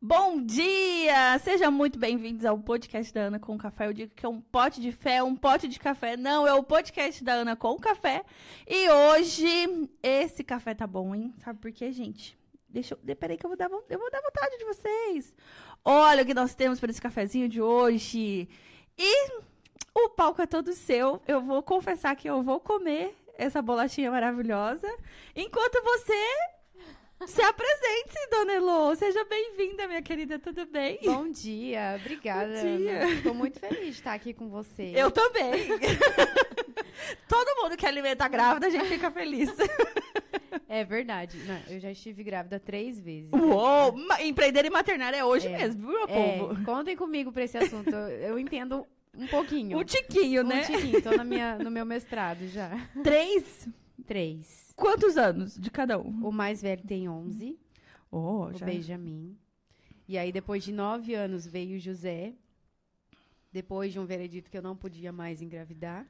[0.00, 1.36] Bom dia!
[1.40, 3.88] Sejam muito bem-vindos ao podcast da Ana com Café.
[3.88, 6.16] Eu digo que é um pote de fé, um pote de café.
[6.16, 8.24] Não, é o podcast da Ana com Café.
[8.64, 11.34] E hoje, esse café tá bom, hein?
[11.42, 12.38] Sabe por quê, gente?
[12.68, 13.16] Deixa eu.
[13.16, 15.34] Peraí, que eu vou dar, eu vou dar vontade de vocês.
[15.84, 18.48] Olha o que nós temos para esse cafezinho de hoje.
[18.96, 19.30] E
[19.92, 21.20] o palco é todo seu.
[21.26, 24.88] Eu vou confessar que eu vou comer essa bolachinha maravilhosa.
[25.34, 26.14] Enquanto você
[27.26, 28.94] se apresente, Dona Elô.
[28.94, 30.38] Seja bem-vinda, minha querida.
[30.38, 30.98] Tudo bem?
[31.04, 31.96] Bom dia.
[32.00, 32.54] Obrigada.
[32.62, 33.08] Bom dia.
[33.10, 34.92] Estou muito feliz de estar aqui com você.
[34.94, 35.68] Eu também.
[37.28, 39.50] Todo mundo que alimenta grávida, a gente fica feliz.
[40.70, 41.38] É verdade.
[41.46, 43.30] Não, eu já estive grávida três vezes.
[43.32, 43.94] Uou!
[44.20, 45.56] Empreender e maternar é hoje É.
[45.56, 46.62] mesmo, viu, meu É, povo?
[46.64, 47.88] contem comigo para esse assunto.
[47.90, 49.78] Eu entendo um pouquinho.
[49.78, 50.60] Um tiquinho, Um né?
[50.62, 51.00] tiquinho.
[51.02, 52.70] Tô na minha, no meu mestrado já.
[53.02, 53.66] Três?
[54.06, 54.67] Três.
[54.78, 56.24] Quantos anos de cada um?
[56.26, 57.58] O mais velho tem 11,
[58.10, 58.64] Oh, o já.
[58.64, 59.36] Benjamin.
[60.06, 62.32] E aí, depois de nove anos, veio o José.
[63.52, 66.06] Depois de um veredito que eu não podia mais engravidar.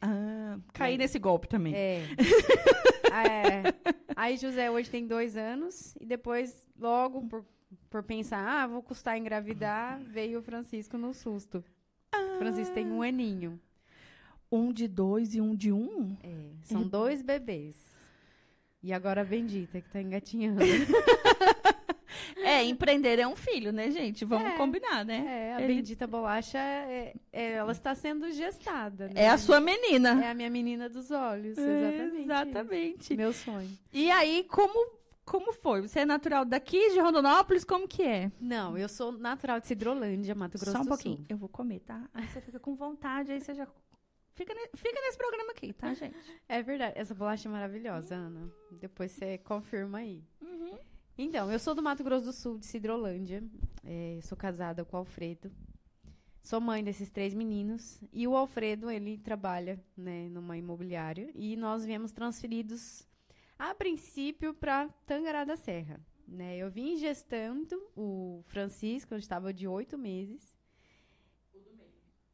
[0.00, 1.74] Ah, caí nesse golpe também.
[1.74, 2.02] É.
[3.12, 3.74] É.
[4.14, 7.44] Aí José hoje tem dois anos e depois, logo, por,
[7.88, 11.64] por pensar, ah, vou custar engravidar, veio o Francisco no susto.
[12.38, 13.60] Francisco tem um aninho.
[14.50, 16.16] Um de dois e um de um?
[16.22, 17.74] É, são dois bebês.
[18.82, 20.60] E agora a bendita que tá engatinhando.
[22.42, 24.24] É, empreender é um filho, né, gente?
[24.24, 24.56] Vamos É.
[24.56, 25.24] combinar, né?
[25.26, 29.06] É, a Ele- bendita bolacha, é, é- ela está sendo gestada.
[29.08, 29.12] né?
[29.14, 30.22] É a sua menina.
[30.24, 32.22] É a minha menina dos olhos, É, exatamente.
[32.24, 33.16] Exatamente.
[33.16, 33.70] Meu sonho.
[33.92, 34.90] E aí, como,
[35.24, 35.82] como foi?
[35.82, 37.62] Você é natural daqui, de Rondonópolis?
[37.64, 38.32] Como que é?
[38.40, 41.16] Não, eu sou natural de Cidrolândia, Mato Grosso Só um pouquinho.
[41.18, 41.26] Sul.
[41.28, 42.08] Eu vou comer, tá?
[42.14, 43.68] Aí você fica com vontade, aí você já...
[44.40, 46.16] Fica, ne- fica nesse programa aqui, tá, gente?
[46.48, 46.98] É verdade.
[46.98, 48.50] Essa bolacha é maravilhosa, Ana.
[48.70, 50.24] Depois você confirma aí.
[50.40, 50.78] Uhum.
[51.18, 53.44] Então, eu sou do Mato Grosso do Sul, de Cidrolândia.
[53.84, 55.52] É, sou casada com o Alfredo.
[56.42, 58.00] Sou mãe desses três meninos.
[58.10, 61.30] E o Alfredo, ele trabalha né, numa imobiliária.
[61.34, 63.06] E nós viemos transferidos,
[63.58, 66.00] a princípio, para Tangará da Serra.
[66.26, 66.56] Né?
[66.56, 70.58] Eu vim gestando o Francisco, eu estava de oito meses.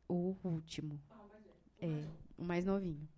[0.09, 1.01] O último.
[1.87, 2.05] É,
[2.39, 3.09] o mais novinho.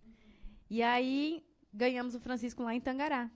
[0.69, 1.43] E aí,
[1.73, 3.29] ganhamos o Francisco lá em Tangará.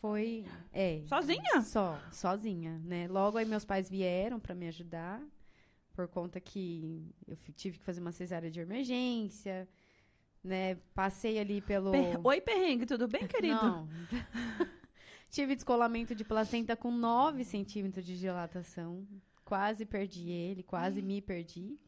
[0.00, 0.44] Foi.
[0.72, 1.02] É.
[1.06, 1.62] Sozinha?
[1.62, 3.08] Só, sozinha, né?
[3.08, 5.22] Logo aí meus pais vieram para me ajudar,
[5.94, 9.66] por conta que eu tive que fazer uma cesárea de emergência,
[10.42, 10.74] né?
[10.94, 11.90] Passei ali pelo.
[11.90, 13.54] Per- Oi, perrengue, tudo bem, querido?
[13.54, 13.88] Não.
[15.30, 19.06] tive descolamento de placenta com 9 centímetros de dilatação.
[19.44, 21.78] Quase perdi ele, quase me perdi.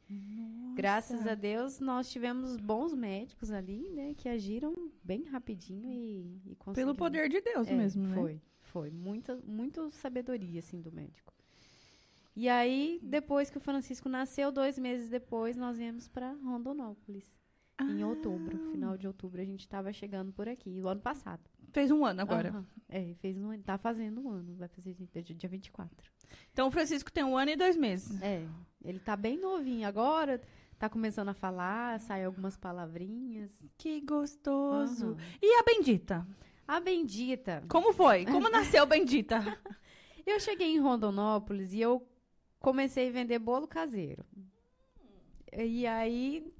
[0.74, 4.12] Graças a Deus, nós tivemos bons médicos ali, né?
[4.14, 6.94] Que agiram bem rapidinho e, e Pelo conseguiram.
[6.94, 8.14] poder de Deus É, mesmo, né?
[8.14, 8.90] Foi, foi.
[8.90, 11.32] Muita, muito sabedoria, assim, do médico.
[12.36, 17.34] E aí, depois que o Francisco nasceu, dois meses depois, nós viemos para Rondonópolis.
[17.80, 18.08] Em Ah.
[18.08, 21.42] outubro, final de outubro, a gente estava chegando por aqui, o ano passado.
[21.76, 22.48] Fez um ano agora.
[22.48, 22.66] Aham.
[22.88, 26.10] É, fez um ano, tá fazendo um ano, vai fazer dia, dia 24.
[26.50, 28.18] Então o Francisco tem um ano e dois meses.
[28.22, 28.46] É,
[28.82, 30.40] ele tá bem novinho agora,
[30.78, 33.52] tá começando a falar, sai algumas palavrinhas.
[33.76, 35.08] Que gostoso.
[35.08, 35.16] Aham.
[35.42, 36.26] E a Bendita?
[36.66, 37.62] A bendita.
[37.68, 38.24] Como foi?
[38.32, 39.58] Como nasceu Bendita?
[40.26, 42.08] Eu cheguei em Rondonópolis e eu
[42.58, 44.24] comecei a vender bolo caseiro.
[45.52, 46.50] E aí,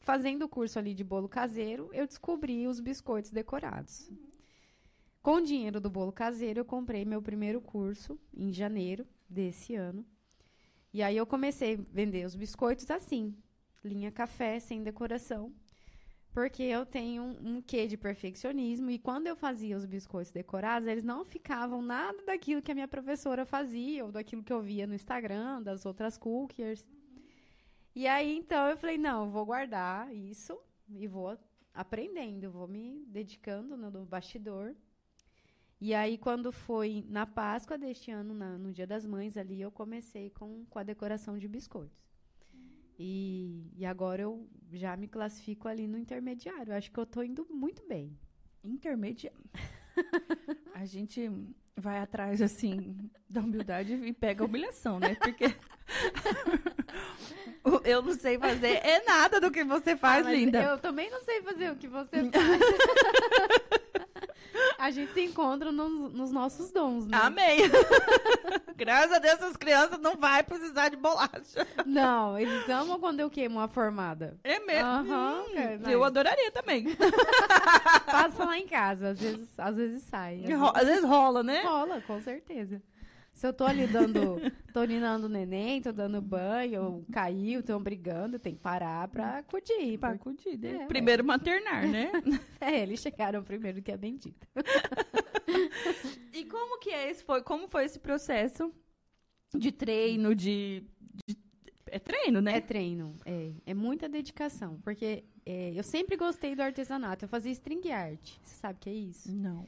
[0.00, 4.10] fazendo o curso ali de bolo caseiro, eu descobri os biscoitos decorados.
[5.22, 10.04] Com o dinheiro do bolo caseiro, eu comprei meu primeiro curso em janeiro desse ano.
[10.92, 13.32] E aí eu comecei a vender os biscoitos assim,
[13.84, 15.54] linha café, sem decoração.
[16.32, 20.88] Porque eu tenho um, um quê de perfeccionismo e quando eu fazia os biscoitos decorados,
[20.88, 24.88] eles não ficavam nada daquilo que a minha professora fazia ou daquilo que eu via
[24.88, 26.84] no Instagram, das outras cookers.
[27.94, 31.38] E aí então eu falei, não, eu vou guardar isso e vou
[31.72, 34.74] aprendendo, vou me dedicando no, no bastidor.
[35.84, 39.68] E aí quando foi na Páscoa deste ano, na- no Dia das Mães ali, eu
[39.72, 41.98] comecei com, com a decoração de biscoitos.
[42.96, 46.72] E, e agora eu já me classifico ali no intermediário.
[46.72, 48.16] Acho que eu tô indo muito bem.
[48.62, 49.40] Intermediário.
[50.72, 51.28] A gente
[51.76, 52.96] vai atrás, assim,
[53.28, 55.16] da humildade e pega a humilhação, né?
[55.16, 55.46] Porque
[57.84, 60.62] eu não sei fazer é nada do que você faz, Ah, linda.
[60.62, 63.81] Eu também não sei fazer o que você faz.
[64.82, 67.16] A gente se encontra nos, nos nossos dons, né?
[67.22, 67.58] Amém.
[68.76, 71.66] Graças a Deus, as crianças não vão precisar de bolacha.
[71.86, 74.36] Não, eles amam quando eu queimo uma formada.
[74.42, 74.88] É mesmo.
[74.88, 76.86] Aham, Hum, cara, eu mas- adoraria também.
[78.06, 80.42] Passa lá em casa, às vezes, às vezes sai.
[80.44, 81.62] às Ro- Às vezes rola, né?
[81.62, 82.82] vezes Rola, com certeza.
[83.42, 84.40] Se eu tô ali dando,
[84.72, 89.98] tô ninando o neném, tô dando banho, caiu, estão brigando, tem que parar pra acudir.
[89.98, 90.84] Pra acudir, né?
[90.84, 92.12] É, Primeiro maternar, né?
[92.60, 94.46] É, eles chegaram primeiro que a bendita.
[96.32, 98.72] e como que é esse, foi, como foi esse processo
[99.52, 100.84] de treino, de...
[101.26, 101.36] de-
[101.86, 102.58] é treino, né?
[102.58, 107.24] É treino, é, é muita dedicação, porque é, eu sempre gostei do artesanato.
[107.24, 108.34] Eu fazia string art.
[108.44, 109.32] Você sabe o que é isso?
[109.32, 109.66] Não.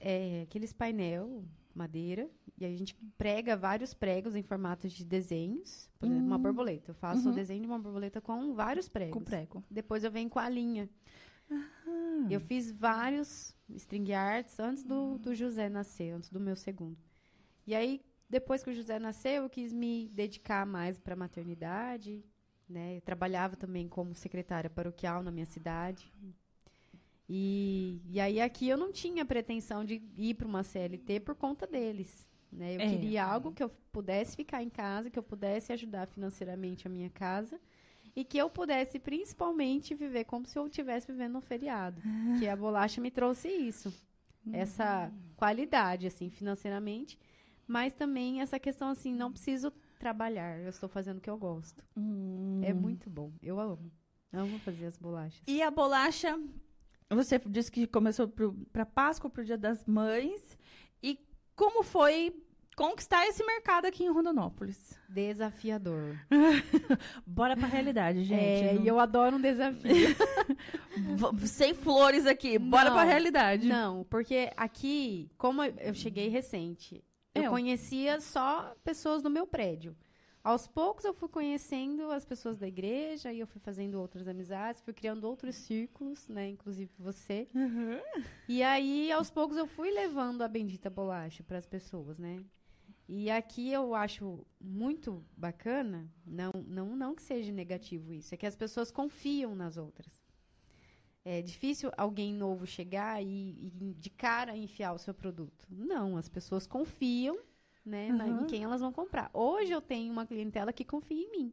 [0.00, 2.28] É aqueles painel, madeira,
[2.58, 5.90] e a gente prega vários pregos em formatos de desenhos.
[5.98, 6.42] Por exemplo, uma Hum.
[6.42, 6.90] borboleta.
[6.90, 7.34] Eu faço o Uhum.
[7.34, 9.14] desenho de uma borboleta com vários pregos.
[9.14, 9.64] Com prego.
[9.70, 10.88] Depois eu venho com a linha.
[11.50, 12.26] Ah.
[12.30, 16.96] Eu fiz vários string arts antes do, do José nascer, antes do meu segundo.
[17.66, 18.00] E aí,
[18.30, 22.24] depois que o José nasceu, eu quis me dedicar mais para a maternidade.
[22.68, 22.96] Né?
[22.96, 26.10] Eu trabalhava também como secretária paroquial na minha cidade.
[27.28, 31.66] E, e aí, aqui eu não tinha pretensão de ir para uma CLT por conta
[31.66, 32.28] deles.
[32.52, 32.76] Né?
[32.76, 32.88] Eu É.
[32.88, 37.10] queria algo que eu pudesse ficar em casa, que eu pudesse ajudar financeiramente a minha
[37.10, 37.58] casa
[38.14, 42.00] e que eu pudesse principalmente viver como se eu estivesse vivendo num feriado.
[42.38, 43.92] Que a bolacha me trouxe isso.
[44.52, 47.18] Essa qualidade, assim, financeiramente.
[47.66, 50.60] Mas também essa questão, assim, não preciso trabalhar.
[50.60, 51.82] Eu estou fazendo o que eu gosto.
[51.96, 52.60] Hum.
[52.62, 53.32] É muito bom.
[53.42, 53.90] Eu amo.
[54.32, 55.40] Amo fazer as bolachas.
[55.46, 56.38] E a bolacha,
[57.10, 58.28] você disse que começou
[58.72, 60.56] para Páscoa, para o Dia das Mães.
[61.02, 61.18] E
[61.54, 62.34] como foi
[62.76, 64.98] conquistar esse mercado aqui em Rondonópolis?
[65.08, 66.18] Desafiador.
[67.26, 68.42] Bora pra realidade, gente.
[68.42, 70.08] é, Não- e eu adoro um desafio.
[71.46, 73.68] Sem flores aqui, bora Não, pra realidade.
[73.68, 77.04] Não, porque aqui, como eu cheguei recente,
[77.34, 77.48] eu É.
[77.48, 79.96] conhecia só pessoas do meu prédio.
[80.44, 84.82] Aos poucos eu fui conhecendo as pessoas da igreja e eu fui fazendo outras amizades,
[84.82, 87.48] fui criando outros círculos, né, inclusive você.
[87.54, 87.98] Uhum.
[88.46, 92.44] E aí, aos poucos eu fui levando a bendita bolacha para as pessoas, né?
[93.08, 98.46] E aqui eu acho muito bacana, não, não, não que seja negativo isso, é que
[98.46, 100.22] as pessoas confiam nas outras.
[101.24, 105.66] É difícil alguém novo chegar e, e de cara enfiar o seu produto.
[105.70, 107.38] Não, as pessoas confiam
[107.84, 108.42] né, na- Uhum.
[108.42, 109.30] em quem elas vão comprar.
[109.34, 111.52] Hoje eu tenho uma clientela que confia em mim,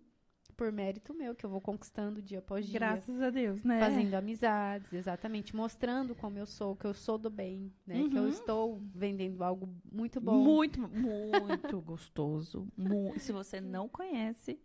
[0.55, 3.79] por mérito meu, que eu vou conquistando dia após dia Graças a Deus, né?
[3.79, 8.07] fazendo amizades, exatamente, mostrando como eu sou, que eu sou do bem, né?
[8.09, 8.29] Que eu Uhum.
[8.29, 10.37] estou vendendo algo muito bom.
[10.43, 12.67] Muito, muito gostoso.
[12.77, 14.59] Mu- Se você não conhece,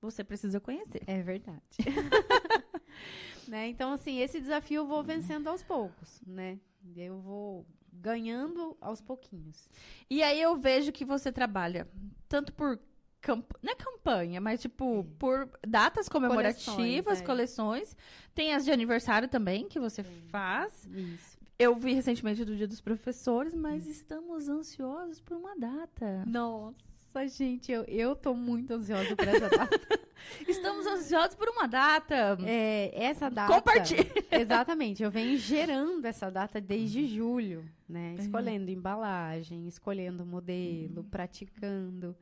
[0.00, 1.02] você precisa conhecer.
[1.06, 1.62] É verdade.
[3.48, 3.68] né?
[3.68, 6.58] Então, assim, esse desafio eu vou vencendo aos poucos, né?
[6.94, 7.66] Eu vou
[8.00, 9.68] ganhando aos pouquinhos.
[10.08, 11.88] E aí eu vejo que você trabalha
[12.28, 12.78] tanto por
[13.20, 13.50] camp...
[13.62, 17.24] não é campanha, mas tipo por datas comemorativas, é.
[17.24, 17.96] coleções.
[18.34, 20.86] Tem as de aniversário também que você faz.
[20.86, 21.38] Isso.
[21.58, 26.24] Eu vi recentemente do Dia dos Professores, mas estamos ansiosos por uma data.
[26.24, 29.68] Nossa, gente, eu, eu tô muito ansiosa por essa data.
[30.46, 32.38] Estamos ansiosos por uma data.
[32.44, 33.52] É, essa data.
[33.52, 34.10] Compartilhe.
[34.30, 38.14] Exatamente, eu venho gerando essa data desde julho, né?
[38.18, 42.16] Escolhendo embalagem, escolhendo modelo, praticando,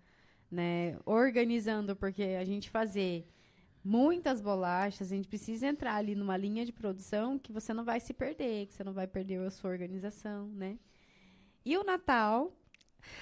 [0.50, 0.98] né?
[1.04, 3.26] Organizando, porque a gente fazer
[3.84, 8.00] muitas bolachas, a gente precisa entrar ali numa linha de produção que você não vai
[8.00, 10.76] se perder, que você não vai perder a sua organização, né?
[11.64, 12.52] E o Natal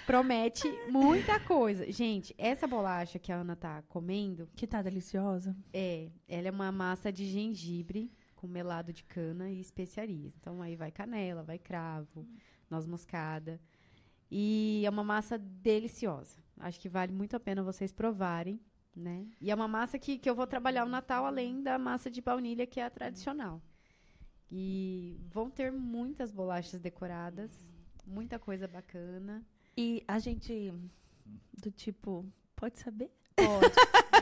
[0.07, 1.91] promete muita coisa.
[1.91, 5.57] Gente, essa bolacha que a Ana tá comendo, Que tá deliciosa.
[5.73, 10.37] é, ela é uma massa de gengibre com melado de cana e especiarias.
[10.37, 12.27] Então aí vai canela, vai cravo,
[12.71, 13.61] noz moscada.
[14.31, 16.43] E é uma massa deliciosa.
[16.59, 18.61] Acho que vale muito a pena vocês provarem,
[18.95, 19.27] né?
[19.41, 22.21] E é uma massa que, que eu vou trabalhar o Natal além da massa de
[22.21, 23.63] baunilha que é a tradicional.
[24.51, 27.51] E vão ter muitas bolachas decoradas,
[28.07, 29.45] muita coisa bacana.
[29.77, 30.73] E a gente
[31.61, 32.25] do tipo,
[32.57, 33.11] pode saber?
[33.37, 33.75] Pode.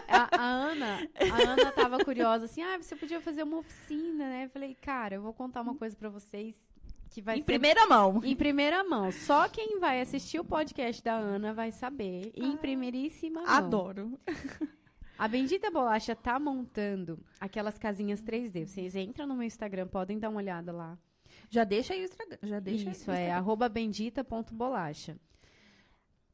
[0.09, 4.45] A, a Ana, a Ana tava curiosa assim, ah, você podia fazer uma oficina, né?
[4.45, 6.55] Eu falei, cara, eu vou contar uma coisa pra vocês
[7.11, 8.21] que vai em ser primeira mão.
[8.23, 9.11] em primeira mão.
[9.11, 13.51] Só quem vai assistir o podcast da Ana vai saber em primeiríssima mão.
[13.51, 14.19] Adoro.
[15.19, 18.67] A Bendita Bolacha tá montando aquelas casinhas 3D.
[18.67, 20.99] Vocês entram no meu Instagram, podem dar uma olhada lá.
[21.49, 22.39] Já deixa aí o Instagram.
[22.43, 25.17] Já deixa Isso, é arroba bendita.bolacha.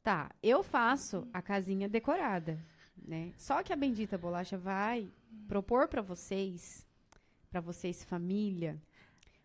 [0.03, 2.57] Tá, eu faço a casinha decorada,
[2.97, 3.33] né?
[3.37, 5.07] Só que a Bendita Bolacha vai
[5.47, 6.85] propor pra vocês,
[7.49, 8.81] pra vocês família,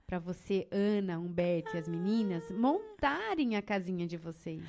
[0.06, 4.62] pra você, Ana, Humberto e as meninas, montarem a casinha de vocês.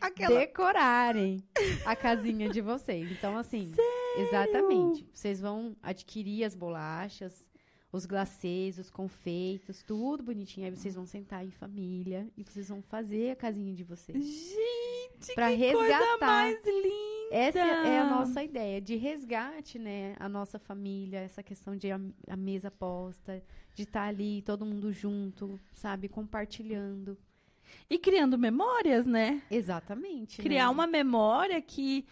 [0.00, 1.40] Aquela Decorarem
[1.86, 3.12] a casinha de vocês.
[3.12, 3.72] Então, assim,
[4.18, 5.06] exatamente.
[5.14, 7.48] Vocês vão adquirir as bolachas,
[7.92, 10.66] os glacês, os confeitos, tudo bonitinho.
[10.66, 14.24] Aí vocês vão sentar em família e vocês vão fazer a casinha de vocês.
[14.24, 15.98] Gente, Pra que resgatar.
[15.98, 17.12] coisa mais linda!
[17.30, 20.16] Essa é a nossa ideia de resgate, né?
[20.18, 23.42] A nossa família, essa questão de a, a mesa posta,
[23.74, 27.16] de estar ali todo mundo junto, sabe, compartilhando.
[27.88, 29.42] E criando memórias, né?
[29.50, 30.42] Exatamente.
[30.42, 30.70] Criar né?
[30.70, 32.06] uma memória que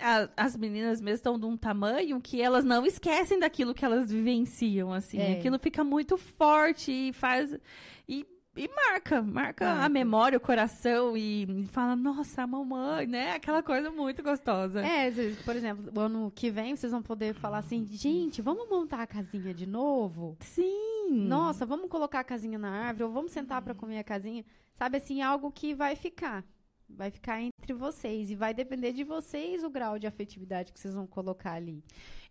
[0.00, 4.10] a- as meninas mesmo estão de um tamanho que elas não esquecem daquilo que elas
[4.10, 5.18] vivenciam, assim.
[5.18, 5.38] É.
[5.38, 7.56] Aquilo fica muito forte e faz...
[8.08, 9.88] E, e marca, marca a Marca.
[9.88, 13.32] memória, o coração e fala, nossa, a mamãe, né?
[13.32, 14.80] Aquela coisa muito gostosa.
[14.80, 15.10] É,
[15.44, 19.06] por exemplo, o ano que vem vocês vão poder falar assim, gente, vamos montar a
[19.08, 20.36] casinha de novo?
[20.40, 21.26] Sim.
[21.26, 24.44] Nossa, vamos colocar a casinha na árvore, ou vamos sentar pra comer a casinha.
[24.74, 26.44] Sabe assim, algo que vai ficar.
[26.88, 28.30] Vai ficar entre vocês.
[28.30, 31.82] E vai depender de vocês o grau de afetividade que vocês vão colocar ali.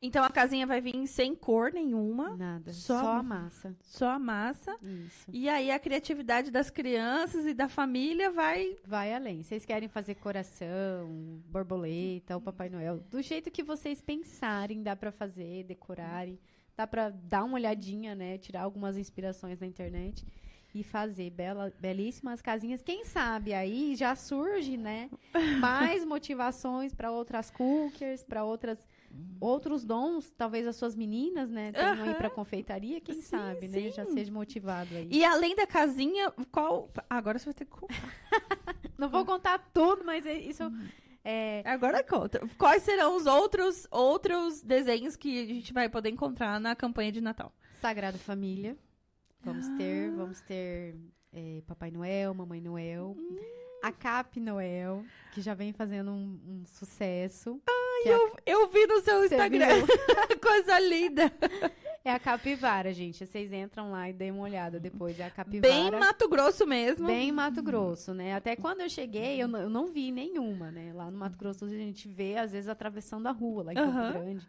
[0.01, 2.71] Então a casinha vai vir sem cor nenhuma, Nada.
[2.73, 3.75] Só- Só, a massa.
[3.81, 4.77] só a massa.
[4.81, 5.29] Isso.
[5.31, 8.77] E aí a criatividade das crianças e da família vai.
[8.85, 9.41] Vai além.
[9.43, 12.99] Vocês querem fazer coração, borboleta, o Papai Noel.
[13.09, 16.37] Do jeito que vocês pensarem, dá pra fazer, decorarem.
[16.75, 18.37] Dá pra dar uma olhadinha, né?
[18.37, 20.25] Tirar algumas inspirações na internet.
[20.73, 22.81] E fazer bela, belíssimas casinhas.
[22.81, 25.09] Quem sabe aí já surge, né?
[25.59, 28.87] Mais motivações para outras cookers, para outras
[29.39, 32.13] outros dons, talvez as suas meninas, né, tenham aí Aham.
[32.15, 34.13] para confeitaria, quem Sim, sabe, né, já sim.
[34.13, 35.07] seja motivado aí.
[35.11, 36.89] E além da casinha, qual.
[37.07, 37.93] Agora você vai ter que contar.
[38.97, 40.63] Não vou contar tudo, mas é- isso
[41.23, 42.41] é, Agora conta.
[42.57, 47.21] Quais serão os outros, outros desenhos que a gente vai poder encontrar na campanha de
[47.21, 47.53] Natal?
[47.79, 48.75] Sagrada Família.
[49.43, 50.95] Vamos ter, vamos ter
[51.33, 53.15] é, Papai Noel, Mamãe Noel,
[53.83, 57.59] a Cap Noel, que já vem fazendo um, um sucesso.
[58.03, 59.85] que é, a, Eu, eu vi no seu Você Instagram.
[60.41, 61.31] Coisa linda.
[62.05, 63.25] é a capivara, gente.
[63.25, 65.19] Vocês entram lá e dêem uma olhada depois.
[65.19, 65.73] É a capivara.
[65.73, 67.07] Bem Mato Grosso mesmo.
[67.07, 68.35] Bem Mato Grosso, né?
[68.35, 70.93] Até quando eu cheguei, eu não, eu não vi nenhuma, né?
[70.93, 73.97] Lá no Mato Grosso a gente vê, às vezes, atravessando a rua, lá em Campo
[73.97, 74.11] Aham.
[74.13, 74.47] Grande.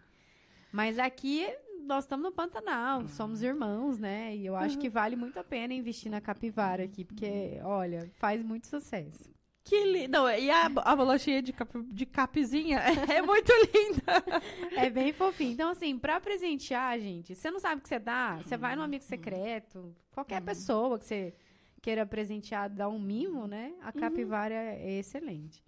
[0.70, 1.48] Mas aqui
[1.84, 4.34] nós estamos no Pantanal, somos irmãos, né?
[4.34, 8.42] E eu acho que vale muito a pena investir na capivara aqui, porque, olha, faz
[8.42, 9.32] muito sucesso.
[9.64, 10.12] Que lindo.
[10.12, 14.24] Não, e a, a bolachinha de, cap, de capzinha é muito linda.
[14.76, 15.52] É bem fofinho.
[15.52, 18.82] Então, assim, pra presentear, gente, você não sabe o que você dá, você vai no
[18.82, 21.34] amigo secreto, qualquer pessoa que você
[21.80, 23.72] queira presentear, dar um mimo, né?
[23.82, 25.62] A capivara é excelente.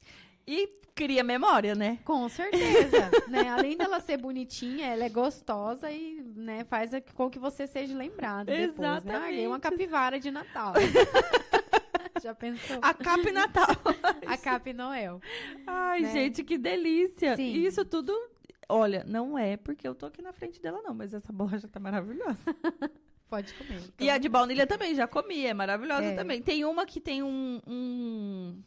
[0.46, 1.98] E cria memória, né?
[2.04, 3.48] Com certeza, né?
[3.50, 8.46] Além dela ser bonitinha, ela é gostosa e, né, faz com que você seja lembrado
[8.46, 9.18] depois, né?
[9.18, 9.60] Ganhei uma Exatamente.
[9.60, 10.72] capivara de Natal.
[12.22, 12.78] Já pensou?
[12.80, 13.66] A Cap Natal.
[14.26, 15.20] A Cap Noel.
[15.66, 16.12] Ai, Né?
[16.12, 17.36] gente, que delícia.
[17.36, 17.52] Sim.
[17.54, 18.12] Isso tudo.
[18.68, 21.78] Olha, não é porque eu tô aqui na frente dela, não, mas essa bolacha tá
[21.78, 22.38] maravilhosa.
[23.28, 23.82] Pode comer.
[24.00, 26.14] E a de baunilha também, já comi, é maravilhosa É.
[26.16, 26.40] também.
[26.40, 27.60] Tem uma que tem um.
[27.66, 28.62] um-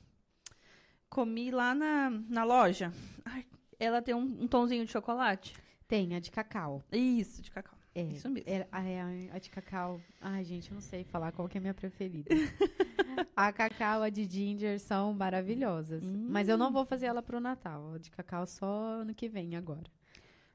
[1.09, 2.93] Comi lá na, na loja.
[3.25, 3.45] Ai,
[3.79, 5.53] ela tem um, um tomzinho de chocolate.
[5.87, 6.83] Tem a de cacau.
[6.91, 7.77] Isso, de cacau.
[7.95, 8.47] É, Isso mesmo.
[8.47, 9.99] é, a, a- a de cacau.
[10.21, 12.29] Ai, gente, eu não sei falar qual que é a minha preferida.
[13.35, 16.03] a cacau, a de ginger são maravilhosas.
[16.03, 16.27] Hum.
[16.29, 17.93] Mas eu não vou fazer ela pro Natal.
[17.95, 18.65] A de cacau só
[19.01, 19.83] ano que vem agora.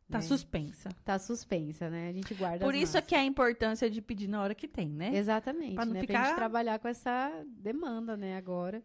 [0.08, 0.22] Tá né?
[0.22, 0.90] suspensa.
[1.04, 2.10] Tá suspensa, né?
[2.10, 4.54] A gente guarda Por as isso é que é a importância de pedir na hora
[4.54, 5.16] que tem, né?
[5.16, 6.00] Exatamente, Pra não né?
[6.00, 8.82] Pra ficar- gente trabalhar com essa demanda, né, agora.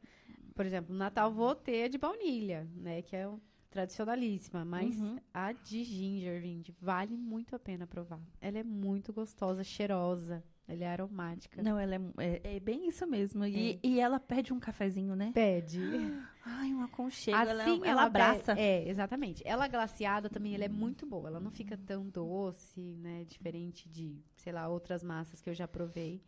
[0.59, 3.25] Por exemplo, Natal vou ter a de baunilha, né, que é
[3.71, 5.17] tradicionalíssima, mas Uhum.
[5.33, 8.19] a de ginger, gente, vale muito a pena provar.
[8.41, 11.63] Ela é muito gostosa, cheirosa, ela é aromática.
[11.63, 13.45] Não, ela é, é, é bem isso mesmo.
[13.45, 13.79] E, É.
[13.81, 15.31] e ela pede um cafezinho, né?
[15.33, 15.79] Pede.
[16.43, 17.37] Ai, um aconchego.
[17.37, 18.53] ela, Assim ela pe- abraça.
[18.59, 19.41] É, exatamente.
[19.47, 21.29] Ela glaciada também, ela é muito boa.
[21.29, 23.23] Ela não fica tão doce, né?
[23.23, 26.21] Diferente de, sei lá, outras massas que eu já provei.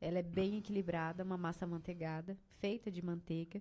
[0.00, 3.60] Ela é bem equilibrada, uma massa manteigada, feita de manteiga.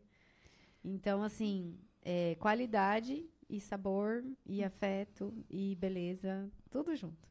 [0.83, 7.27] Então, assim, é, qualidade e sabor e afeto e beleza, tudo junto.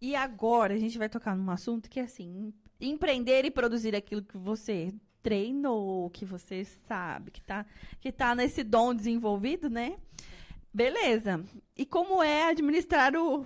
[0.00, 4.22] E agora a gente vai tocar num assunto que é assim, empreender e produzir aquilo
[4.22, 7.66] que você treinou, que você sabe, que tá,
[8.00, 9.98] que tá nesse dom desenvolvido, né?
[10.72, 11.44] Beleza.
[11.76, 13.44] E como é administrar o,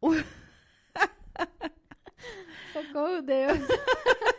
[0.00, 0.12] o
[2.72, 3.58] Socorro, Deus!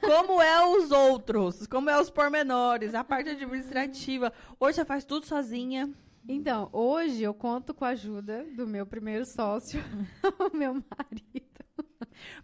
[0.00, 4.32] como é os outros, como é os pormenores, a parte administrativa.
[4.58, 5.92] Hoje você faz tudo sozinha.
[6.26, 9.80] Então, hoje eu conto com a ajuda do meu primeiro sócio,
[10.52, 11.44] o meu marido.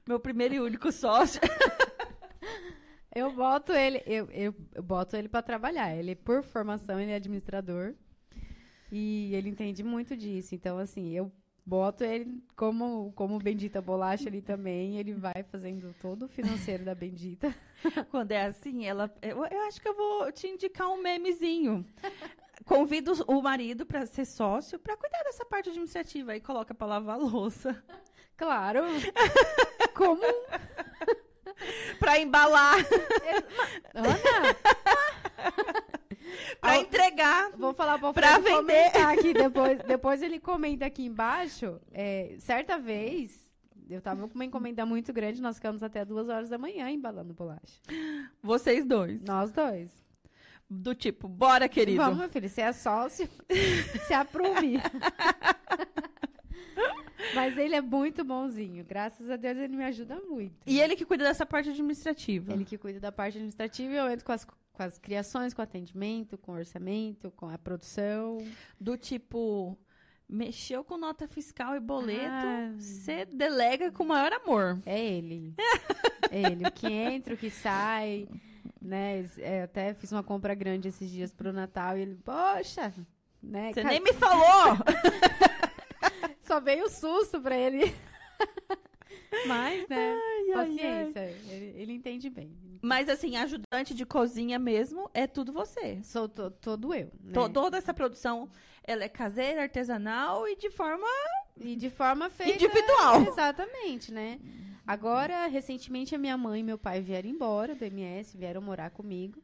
[0.06, 1.40] Meu primeiro e único sócio.
[3.12, 5.92] Eu boto ele, eu, eu, eu boto ele para trabalhar.
[5.96, 7.94] Ele, por formação, ele é administrador.
[8.92, 10.54] E ele entende muito disso.
[10.54, 11.32] Então, assim, eu
[11.64, 14.96] boto ele como, como Bendita Bolacha ali também.
[14.96, 17.54] Ele vai fazendo todo o financeiro da Bendita.
[18.10, 19.12] Quando é assim, ela.
[19.22, 21.84] Eu, eu acho que eu vou te indicar um memezinho.
[22.64, 27.18] Convido o marido para ser sócio para cuidar dessa parte administrativa e coloca para lavar
[27.18, 27.82] louça.
[28.36, 28.82] Claro.
[29.94, 30.22] Como?
[31.98, 32.78] para embalar.
[33.94, 34.80] Ana!
[37.20, 37.50] Entregar.
[37.56, 38.96] Vou falar para Pra vender.
[39.06, 39.78] aqui depois.
[39.86, 41.80] Depois ele comenta aqui embaixo.
[41.92, 43.52] é, certa vez,
[43.88, 47.34] eu tava com uma encomenda muito grande, nós ficamos até duas horas da manhã embalando
[47.34, 47.80] bolacha.
[48.42, 49.22] Vocês dois.
[49.24, 49.90] Nós dois.
[50.68, 51.98] Do tipo, bora, querido.
[52.00, 53.28] Vamos, meu filho, você é sócio,
[54.06, 54.80] se aprume.
[57.34, 58.84] Mas ele é muito bonzinho.
[58.84, 60.54] Graças a Deus ele me ajuda muito.
[60.66, 62.52] E ele que cuida dessa parte administrativa.
[62.52, 64.46] Ele que cuida da parte administrativa e eu entro com as,
[64.80, 68.38] com as criações, com o atendimento, com o orçamento, com a produção.
[68.80, 69.78] Do tipo,
[70.26, 72.72] mexeu com nota fiscal e boleto, Ah.
[72.78, 74.80] você delega com o maior amor.
[74.86, 75.54] É ele.
[76.32, 76.64] É ele.
[76.64, 78.28] O que entra, o que sai.
[78.80, 79.26] Né?
[79.38, 82.94] É, eu até fiz uma compra grande esses dias pro Natal e ele, poxa,
[83.42, 83.72] né?
[83.72, 84.76] Você ca- nem me falou!
[86.46, 87.92] Só veio o susto pra ele.
[89.46, 90.18] Mas, né?
[90.18, 91.20] ai, paciência.
[91.48, 92.50] Ele, ele entende bem.
[92.82, 96.00] Mas assim, ajudante de cozinha mesmo é tudo você.
[96.02, 97.10] Sou to- todo eu.
[97.22, 97.32] Né?
[97.32, 98.48] To- Toda essa produção,
[98.82, 101.06] ela é caseira, artesanal e de forma
[101.58, 102.52] E de forma feita.
[102.54, 103.22] individual.
[103.26, 104.38] Exatamente, né?
[104.86, 109.42] Agora, recentemente, a minha mãe e meu pai vieram embora do MS, vieram morar comigo.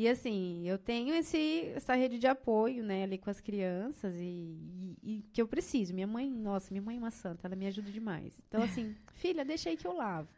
[0.00, 4.22] E assim, eu tenho esse, essa rede de apoio, né, ali com as crianças e,
[4.22, 5.92] e- e que eu preciso.
[5.92, 8.40] Minha mãe, nossa, minha mãe é uma santa, ela me ajuda demais.
[8.46, 10.28] Então, assim, filha, deixa aí que eu lavo.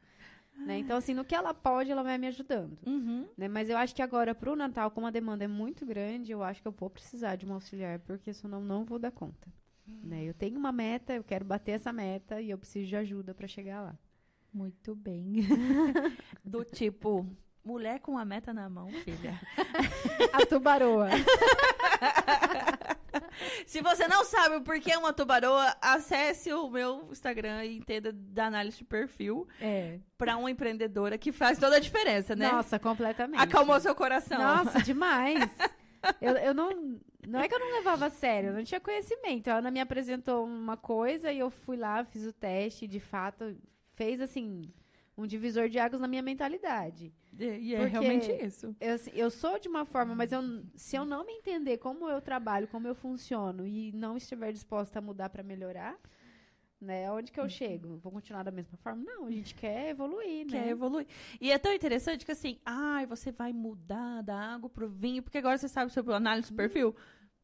[0.57, 0.79] Né?
[0.79, 2.79] Então, assim, no que ela pode, ela vai me ajudando.
[2.87, 3.27] Uhum.
[3.37, 3.49] Né?
[3.49, 6.63] Mas eu acho que agora, pro Natal, como a demanda é muito grande, eu acho
[6.63, 9.47] que eu vou precisar de um auxiliar, porque senão não vou dar conta.
[9.87, 10.25] Né?
[10.25, 13.47] Eu tenho uma meta, eu quero bater essa meta e eu preciso de ajuda para
[13.47, 13.99] chegar lá.
[14.53, 15.35] Muito bem.
[16.45, 17.27] Do tipo,
[17.65, 19.41] mulher com a meta na mão, filha.
[20.33, 21.09] A tubaroa.
[23.67, 28.13] Se você não sabe o porquê é uma tubaroa, acesse o meu Instagram e entenda
[28.13, 29.99] da análise de perfil É.
[30.19, 32.51] para uma empreendedora que faz toda a diferença, né?
[32.51, 33.41] Nossa, completamente.
[33.41, 34.39] Acalmou seu coração.
[34.39, 35.49] Nossa, demais.
[36.21, 36.99] Eu, eu não.
[37.29, 39.49] Não é que eu não levava a sério, eu não tinha conhecimento.
[39.49, 42.99] A Ana me apresentou uma coisa e eu fui lá, fiz o teste, e de
[42.99, 43.55] fato,
[43.95, 44.73] fez assim,
[45.21, 47.13] um divisor de águas na minha mentalidade.
[47.39, 48.75] E, e é realmente isso.
[48.81, 50.43] Eu, eu sou de uma forma, mas eu,
[50.75, 54.99] se eu não me entender como eu trabalho, como eu funciono e não estiver disposta
[54.99, 55.99] a mudar para melhorar,
[56.81, 57.11] né?
[57.13, 57.99] Onde que eu chego?
[57.99, 59.03] Vou continuar da mesma forma?
[59.03, 60.63] Não, a gente quer evoluir, né?
[60.63, 61.07] Quer evoluir.
[61.41, 65.39] E é tão interessante que assim, ai, você vai mudar da água pro vinho, porque
[65.39, 66.95] agora você sabe sobre análise do perfil.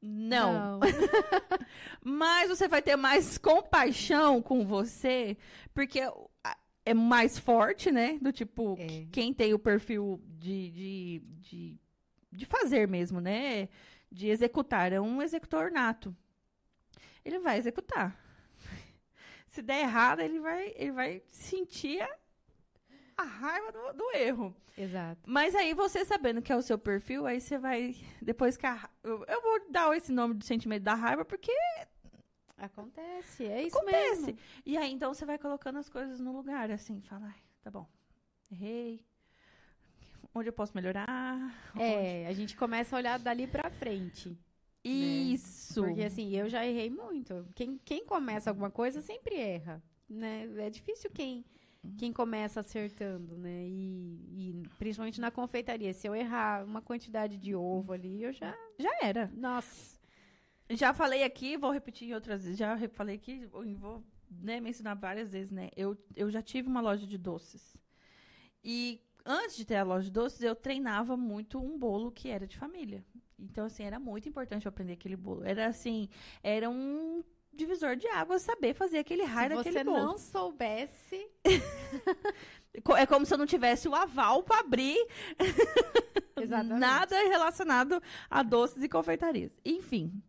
[0.01, 0.81] Não.
[2.03, 5.37] Mas você vai ter mais compaixão com você,
[5.75, 6.01] porque
[6.87, 8.19] é mais forte, né?
[8.23, 8.87] Do tipo, É.
[8.87, 11.81] que- quem tem o perfil de, de, de,
[12.33, 13.69] de fazer mesmo, né?
[14.11, 14.93] De executar.
[14.93, 16.17] É um executor nato.
[17.25, 18.17] Ele vai executar.
[19.49, 22.09] Se der errado, ele vai, ele vai sentir a,
[23.19, 24.57] a raiva do, do erro.
[24.79, 25.21] Exato.
[25.27, 27.97] Mas aí, você sabendo que é o seu perfil, aí você vai.
[28.23, 28.89] Depois que a.
[29.03, 31.51] Eu, eu vou dar esse nome do sentimento da raiva, porque
[32.57, 34.23] Acontece, é isso acontece.
[34.27, 34.39] mesmo.
[34.65, 37.87] E aí, então, você vai colocando as coisas no lugar, assim, fala, ai, tá bom.
[38.51, 39.05] Errei.
[40.35, 41.39] Onde eu posso melhorar?
[41.75, 44.39] Onde- É, a gente começa a olhar dali pra frente.
[44.85, 45.83] Isso.
[45.83, 47.47] Porque assim, eu já errei muito.
[47.55, 50.49] Quem, quem começa alguma coisa sempre erra, né?
[50.59, 51.45] É difícil quem,
[51.99, 53.65] quem começa acertando, né?
[53.67, 54.21] E,
[54.63, 58.55] e principalmente na confeitaria, se eu errar uma quantidade de ovo ali, eu já...
[58.79, 59.31] Já era.
[59.35, 59.97] Nossa!
[60.71, 62.59] Já falei aqui, vou repetir em outras vezes.
[62.59, 65.71] Já falei aqui, vou, né, mencionar várias vezes, né?
[65.77, 67.77] Eu, eu já tive uma loja de doces.
[68.65, 72.47] E antes de ter a loja de doces, eu treinava muito um bolo que era
[72.47, 73.05] de família.
[73.39, 75.45] Então, assim, era muito importante eu aprender aquele bolo.
[75.45, 76.09] Era assim,
[76.43, 79.99] era um divisor de águas saber fazer aquele raio se daquele você bolo.
[79.99, 81.29] não soubesse...
[82.99, 84.99] É como se eu não tivesse o aval para abrir
[86.79, 89.59] nada relacionado a doces e confeitarias.
[89.65, 90.23] Enfim,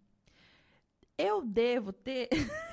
[1.17, 2.29] eu devo ter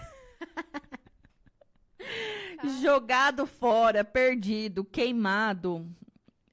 [2.83, 5.89] jogado fora, perdido, queimado.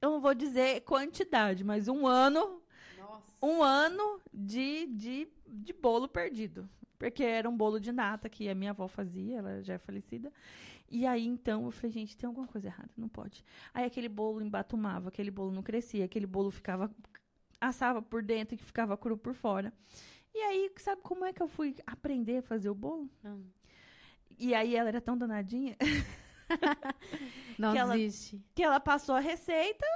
[0.00, 2.62] Eu não vou dizer quantidade, mas um ano,
[2.98, 3.32] Nossa!
[3.42, 6.68] um ano de, de, de bolo perdido.
[6.98, 10.32] Porque era um bolo de nata que a minha avó fazia, ela já é falecida.
[10.88, 13.44] E aí, então, eu falei, gente, tem alguma coisa errada, não pode.
[13.72, 16.90] Aí aquele bolo embatumava, aquele bolo não crescia, aquele bolo ficava
[17.60, 19.72] assava por dentro e ficava cru por fora.
[20.34, 23.10] E aí, sabe como é que eu fui aprender a fazer o bolo?
[23.24, 23.44] Hum.
[24.38, 25.76] E aí ela era tão danadinha
[27.58, 28.42] Não Que ela- existe.
[28.54, 29.86] que ela passou a receita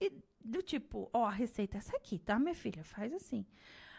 [0.00, 0.12] e
[0.44, 2.84] do tipo, ó, a receita é essa aqui, tá, minha filha?
[2.84, 3.46] Faz assim.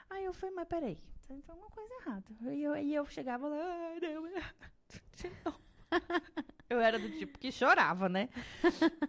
[0.10, 2.26] Aí eu falei, mas peraí, tem alguma coisa errada.
[2.54, 3.58] E eu, e eu chegava lá,
[3.90, 5.60] ai, não, não.
[6.70, 8.28] Eu era do tipo que chorava, né?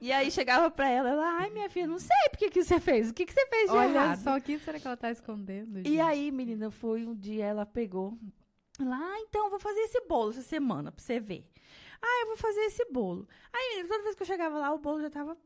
[0.01, 3.11] E aí chegava pra ela, ela, ai, minha filha, não sei por que, você fez.
[3.11, 4.23] O que, que você fez de Olha errado?
[4.23, 5.81] só, o que será que ela tá escondendo?
[5.81, 6.01] E gente?
[6.01, 8.17] aí, menina, foi um dia ela pegou.
[8.81, 11.45] Ela, ah, então vou fazer esse bolo essa semana pra você ver.
[12.01, 13.27] Ah, eu vou fazer esse bolo.
[13.53, 15.37] Aí, menina, toda vez que eu chegava lá, o bolo já tava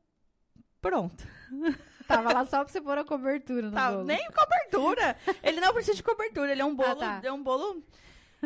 [0.82, 1.26] pronto.
[2.06, 4.04] Tava lá só pra você pôr a cobertura no Tá, bolo.
[4.04, 5.16] nem cobertura.
[5.42, 7.20] Ele não precisa de cobertura, ele é um bolo, tá.
[7.22, 7.82] é um bolo.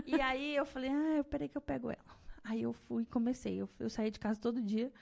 [0.05, 2.16] E aí eu falei, ah, peraí que eu pego ela.
[2.49, 3.61] Aí eu fui e comecei.
[3.61, 4.93] Eu, eu saí de casa todo dia.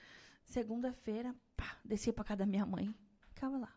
[0.44, 2.94] Segunda-feira, pá, descia pra casa da minha mãe.
[3.28, 3.72] Ficava lá.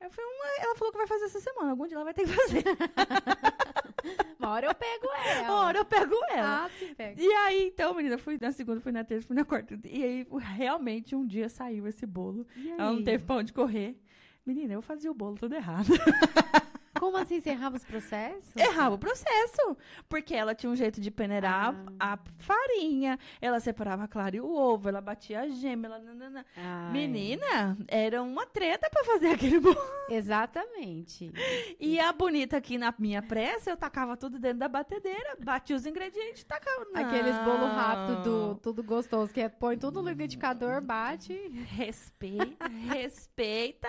[0.00, 1.72] Aí eu falei, uma, ela falou que vai fazer essa semana.
[1.72, 2.64] Algum dia ela vai ter que fazer.
[4.38, 5.52] Uma hora eu pego ela.
[5.52, 6.64] Uma hora eu pego ela.
[6.64, 7.20] Ah, se pega.
[7.20, 9.78] E aí, então, menina, fui na segunda, fui na terça, fui na quarta.
[9.84, 12.46] E aí, realmente, um dia saiu esse bolo.
[12.78, 14.00] Ela não teve pra onde correr.
[14.46, 15.88] Menina, eu fazia o bolo todo errado.
[17.00, 18.54] Como assim, você errava os processos?
[18.54, 19.74] Errava o processo.
[20.06, 22.12] Porque ela tinha um jeito de peneirar Ah.
[22.12, 23.18] a farinha.
[23.40, 24.86] Ela separava a clara e o ovo.
[24.90, 25.86] Ela batia a gema.
[25.86, 25.98] Ela...
[25.98, 26.44] nanana.
[26.54, 26.92] Ai.
[26.92, 29.78] Menina, era uma treta pra fazer aquele bolo.
[30.10, 31.32] Exatamente.
[31.80, 35.38] E a bonita aqui na minha pressa, eu tacava tudo dentro da batedeira.
[35.42, 36.84] Batia os ingredientes e tacava.
[36.92, 38.54] Aqueles bolo rápido, do, Não.
[38.56, 41.32] tudo gostoso, que é põe tudo no liquidificador, bate.
[41.70, 43.88] Respeita, respeita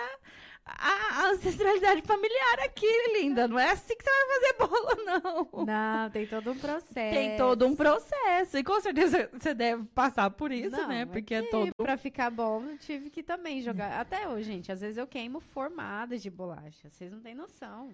[0.64, 2.86] a ancestralidade familiar aqui,
[3.20, 3.48] linda.
[3.48, 5.64] Não é assim que você vai fazer bolo, não.
[5.66, 6.92] Não, tem todo um processo.
[7.14, 8.58] Tem todo um processo.
[8.58, 11.06] E com certeza você deve passar por isso, Não, né?
[11.06, 11.74] Porque é todo.
[11.74, 14.00] Pra ficar bom, tive que também jogar.
[14.00, 16.88] Até hoje, gente, às vezes eu queimo formadas de bolacha.
[16.90, 17.90] Vocês não têm noção.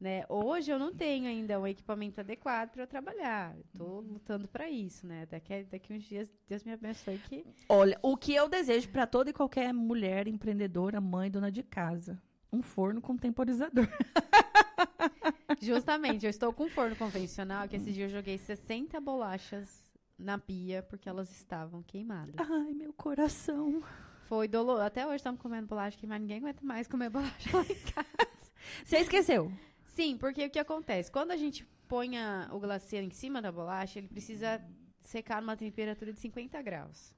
[0.00, 0.24] Né?
[0.28, 3.56] Hoje eu não tenho ainda um equipamento adequado para eu trabalhar.
[3.56, 5.26] Eu tô lutando para isso, né?
[5.26, 7.44] Daqui, daqui uns dias, Deus me abençoe que.
[7.68, 12.20] Olha, o que eu desejo pra toda e qualquer mulher empreendedora, mãe, dona de casa.
[12.52, 13.88] Um forno com temporizador.
[15.60, 20.38] Justamente, eu estou com um forno convencional que esse dia eu joguei 60 bolachas na
[20.38, 22.34] pia porque elas estavam queimadas.
[22.38, 23.82] Ai, meu coração.
[24.26, 24.84] Foi doloroso.
[24.84, 26.20] Até hoje estamos comendo bolacha queimada.
[26.20, 28.52] Ninguém aguenta mais comer bolacha lá em casa.
[28.84, 29.52] Você esqueceu?
[29.94, 31.10] Sim, porque o que acontece?
[31.10, 34.60] Quando a gente põe a- o glacê em cima da bolacha, ele precisa
[35.00, 37.14] secar numa temperatura de 50 graus.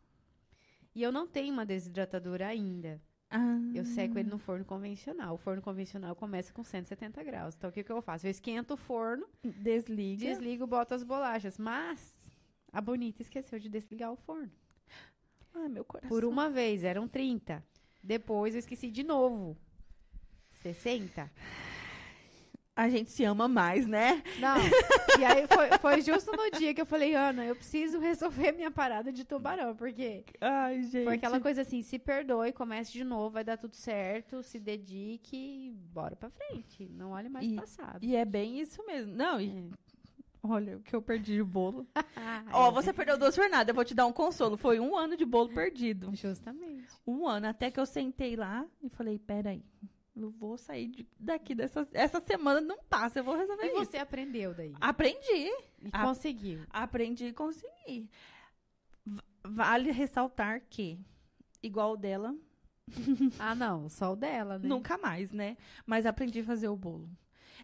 [0.94, 3.00] E eu não tenho uma desidratadora ainda.
[3.30, 5.34] Ah, Eu seco ele no forno convencional.
[5.34, 7.54] O forno convencional começa com 170 graus.
[7.54, 8.26] Então, o que, que eu faço?
[8.26, 10.24] Eu esquento o forno, desliga.
[10.26, 11.58] desligo, boto as bolachas.
[11.58, 12.14] Mas
[12.72, 14.50] a Bonita esqueceu de desligar o forno.
[15.54, 16.08] Ai, meu coração.
[16.08, 17.64] Por uma vez, eram 30.
[18.02, 19.56] Depois eu esqueci de novo.
[20.62, 21.30] 60.
[22.76, 24.22] A gente se ama mais, né?
[24.38, 24.56] Não.
[25.18, 28.70] E aí foi, foi justo no dia que eu falei, Ana, eu preciso resolver minha
[28.70, 31.04] parada de tubarão, porque Ai, gente.
[31.04, 35.36] foi aquela coisa assim, se perdoe, comece de novo, vai dar tudo certo, se dedique,
[35.36, 36.86] e bora pra frente.
[36.90, 37.98] Não olhe mais E- pro passado.
[38.04, 39.14] E é bem isso mesmo.
[39.14, 39.62] Não, e É.
[40.42, 41.86] olha o que eu perdi de bolo.
[42.18, 42.72] Ah, Ó, é.
[42.72, 44.56] você perdeu duas jornadas, eu vou te dar um consolo.
[44.56, 46.10] Foi um ano de bolo perdido.
[46.14, 46.88] Justamente.
[47.06, 49.62] Um ano, até que eu sentei lá e falei, peraí,
[50.16, 51.86] eu vou sair de- daqui dessa...
[51.92, 53.76] Essa semana não passa, eu vou resolver E isso.
[53.90, 54.74] você aprendeu daí?
[54.80, 55.20] Aprendi,
[55.82, 56.60] E a- conseguiu.
[56.70, 58.08] aprendi e consegui.
[59.04, 60.98] V- Vale ressaltar que,
[61.62, 62.34] igual o dela,
[63.38, 64.68] Ah, não, só o dela, né?
[64.68, 65.56] nunca mais, né?
[65.84, 67.08] Mas aprendi a fazer o bolo.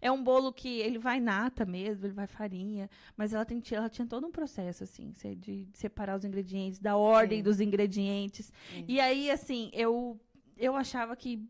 [0.01, 3.89] É um bolo que ele vai nata mesmo, ele vai farinha, mas ela, tem, ela
[3.89, 7.43] tinha todo um processo, assim, de separar os ingredientes, da ordem É.
[7.43, 8.53] dos ingredientes.
[8.75, 8.85] É.
[8.89, 10.21] E aí, assim, eu,
[10.59, 11.47] eu achava que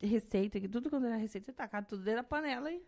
[0.00, 2.80] receita, que tudo quando era receita, você tacava tudo dentro da panela e,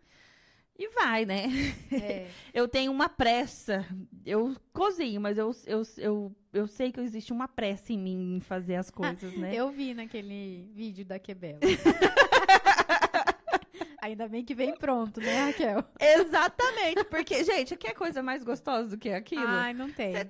[0.77, 1.47] e vai, né?
[1.91, 2.27] É.
[2.53, 3.85] Eu tenho uma pressa.
[4.25, 8.39] Eu cozinho, mas eu, eu, eu, eu sei que existe uma pressa em mim em
[8.39, 9.53] fazer as coisas, né?
[9.53, 11.59] Eu vi naquele vídeo da Quebela.
[14.01, 15.83] Ainda bem que vem pronto, né, Raquel?
[15.99, 19.45] Exatamente, porque, gente, que é coisa mais gostosa do que aquilo?
[19.45, 20.15] Ai, não tem.
[20.15, 20.27] Cê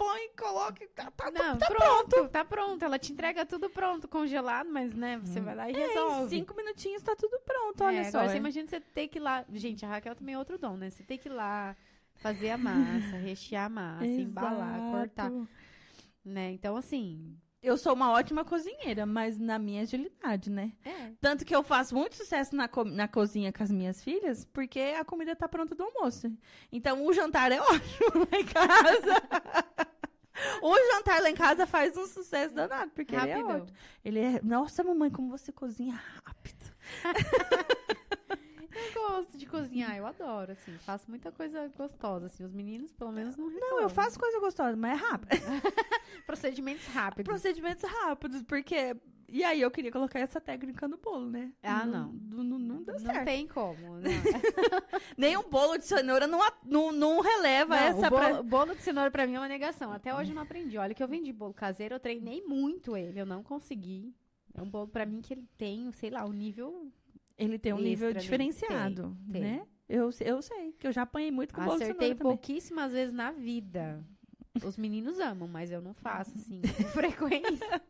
[0.00, 2.82] Põe, coloca e tá, tá, Não, tá pronto, tá pronto.
[2.82, 6.30] Ela te entrega tudo pronto, congelado, mas, né, você vai lá e É, em resolve.
[6.30, 8.16] cinco minutinhos tá tudo pronto, É, olha só.
[8.18, 8.38] Agora você é.
[8.38, 9.44] imagina você ter que ir lá.
[9.52, 10.88] Gente, a Raquel também é outro dom, né?
[10.88, 11.76] Você tem que ir lá
[12.14, 14.90] fazer a massa, rechear a massa, embalar, Exato.
[14.90, 15.32] cortar.
[16.24, 16.52] Né?
[16.52, 17.36] Então, assim.
[17.62, 20.72] Eu sou uma ótima cozinheira, mas na minha agilidade, né?
[20.82, 21.12] É.
[21.20, 24.80] Tanto que eu faço muito sucesso na, co- na cozinha com as minhas filhas, porque
[24.98, 26.32] a comida tá pronta do almoço.
[26.72, 29.89] Então o jantar é ótimo lá em casa.
[30.62, 33.76] o jantar lá em casa faz um sucesso danado, porque ele é ótimo.
[34.04, 34.40] Ele é.
[34.42, 36.70] Nossa, mamãe, como você cozinha rápido.
[38.72, 40.72] Eu gosto de cozinhar, eu adoro, assim.
[40.78, 42.44] Faço muita coisa gostosa, assim.
[42.44, 43.76] Os meninos, pelo menos, não reclamam.
[43.76, 45.30] Não, eu faço coisa gostosa, mas é rápido.
[46.24, 47.30] procedimentos rápidos.
[47.30, 48.96] Procedimentos rápidos, porque.
[49.32, 51.52] E aí eu queria colocar essa técnica no bolo, né?
[51.62, 52.12] Ah, não.
[52.12, 53.24] Não, não, não deu Não certo.
[53.24, 54.00] tem como, não.
[55.16, 58.74] Nem um bolo de cenoura não, não, não releva Não, essa o bolo, pra- bolo
[58.74, 59.92] de cenoura pra mim é uma negação.
[59.92, 60.76] Até hoje eu não aprendi.
[60.78, 64.12] Olha que eu vendi bolo caseiro, eu treinei muito ele, eu não consegui.
[64.52, 66.90] É um bolo pra mim que ele tem, sei lá, um nível.
[67.38, 68.20] Ele tem um nível Extra ali.
[68.20, 69.42] diferenciado, Tem, tem.
[69.42, 69.66] né?
[69.88, 72.36] Eu, eu sei, que eu já apanhei muito com bolo de Acertei cenoura também.
[72.36, 74.04] pouquíssimas vezes na vida.
[74.64, 77.82] Os meninos amam, mas eu não faço assim com frequência.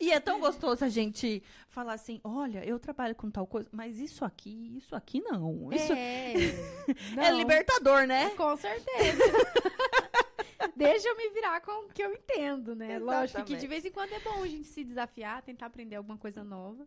[0.00, 3.98] E é tão gostoso a gente falar assim, olha, eu trabalho com tal coisa, mas
[3.98, 5.72] isso aqui, isso aqui não.
[5.72, 6.32] Isso É,
[7.16, 8.30] é não, libertador, né?
[8.30, 9.22] Com certeza.
[10.74, 12.98] Deixa eu me virar com o que eu entendo, né?
[12.98, 13.66] Lógico que de Exatamente.
[13.66, 16.86] vez em quando é bom a gente se desafiar, tentar aprender alguma coisa nova.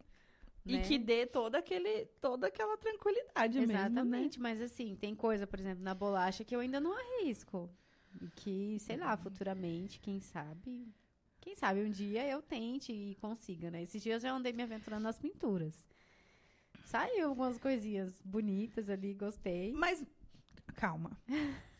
[0.65, 0.83] E né?
[0.83, 3.79] que dê toda, aquele, toda aquela tranquilidade mesmo, né?
[3.79, 7.69] Exatamente, mas assim, tem coisa, por exemplo, na bolacha que eu ainda não arrisco.
[8.21, 10.87] E que, sei lá, futuramente, quem sabe.
[11.39, 13.81] Quem sabe um dia eu tente e consiga, né?
[13.83, 15.85] Esses dias eu andei me aventurando nas pinturas.
[16.85, 19.71] Saiu algumas coisinhas bonitas ali, gostei.
[19.71, 20.03] Mas,
[20.75, 21.11] calma,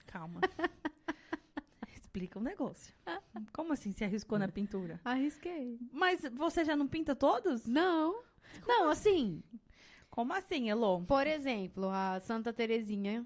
[0.06, 0.40] calma.
[1.94, 2.94] Explica o negócio.
[3.54, 5.00] Como assim se arriscou na pintura?
[5.04, 5.78] Arrisquei.
[5.92, 7.66] Mas você já não pinta todos?
[7.66, 8.24] Não.
[8.68, 9.44] Não, assim,
[10.10, 11.02] Como assim, Elô?
[11.02, 13.26] por exemplo, a Santa Terezinha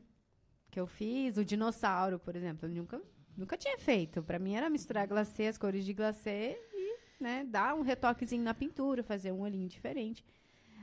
[0.74, 3.00] que eu fiz, o dinossauro, por exemplo, eu nunca,
[3.38, 4.24] nunca tinha feito.
[4.24, 8.56] Pra mim era misturar glacê, as cores de glacê e, né, dar um retoquezinho na
[8.56, 10.26] pintura, fazer um olhinho diferente.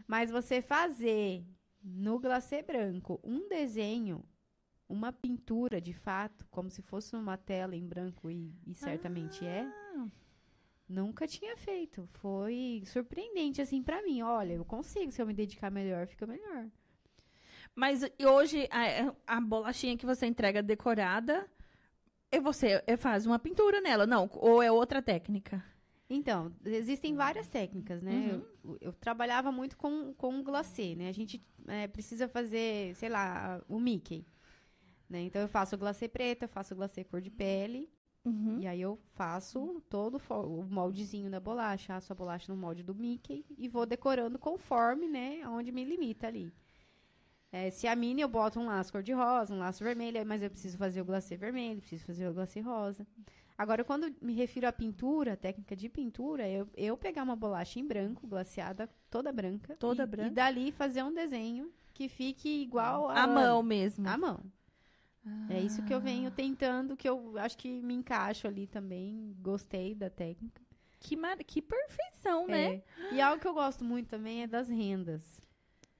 [0.06, 1.44] Mas você fazer
[1.82, 4.24] no glacê branco um desenho,
[4.88, 9.66] uma pintura de fato, como se fosse numa tela em branco e, e certamente é,
[10.88, 12.08] Nunca tinha feito.
[12.14, 14.22] Foi surpreendente, assim, pra mim.
[14.22, 15.12] Olha, eu consigo.
[15.12, 16.68] Se eu me dedicar melhor, fica melhor.
[17.74, 21.48] Mas hoje a, a bolachinha que você entrega decorada,
[22.32, 24.30] e você eh, faz uma pintura nela, não?
[24.34, 25.64] Ou é outra técnica?
[26.08, 28.40] Então, existem várias técnicas, né?
[28.64, 31.08] Eu, eu trabalhava muito com, com glacê, né?
[31.08, 34.26] A gente é, precisa fazer, sei lá, o Mickey.
[35.08, 35.22] Né?
[35.22, 37.88] Então, eu faço o glacê preto, eu faço o glacê cor de pele.
[38.24, 38.58] Uhum.
[38.60, 42.94] E aí, eu faço todo o moldezinho da bolacha, asso a bolacha no molde do
[42.94, 45.42] Mickey e vou decorando conforme, né?
[45.48, 46.52] Onde me limita ali.
[47.52, 50.78] É, se a mini eu boto um laço cor-de-rosa, um laço vermelho, mas eu preciso
[50.78, 53.06] fazer o glacê vermelho, preciso fazer o glacê rosa.
[53.58, 57.86] Agora, quando me refiro à pintura, técnica de pintura, eu, eu pegar uma bolacha em
[57.86, 59.76] branco, glaceada, toda branca.
[59.76, 60.28] Toda e, branca.
[60.28, 63.24] E dali fazer um desenho que fique igual a...
[63.24, 64.08] A mão mesmo.
[64.08, 64.40] À mão.
[65.50, 69.36] É isso que eu venho tentando, que eu acho que me encaixo ali também.
[69.42, 70.62] Gostei da técnica.
[70.98, 71.36] Que, mar...
[71.36, 72.76] que perfeição, né?
[73.10, 73.14] É.
[73.14, 75.40] E algo que eu gosto muito também é das rendas.